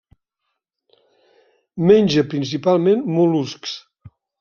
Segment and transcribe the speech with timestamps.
[1.91, 3.81] Menja principalment mol·luscs.